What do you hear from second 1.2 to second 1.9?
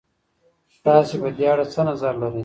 په دې اړه څه